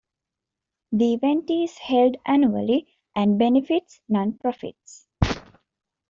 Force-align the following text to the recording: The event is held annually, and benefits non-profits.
The 0.93 1.13
event 1.13 1.47
is 1.51 1.77
held 1.77 2.17
annually, 2.25 2.87
and 3.15 3.37
benefits 3.37 4.01
non-profits. 4.09 5.05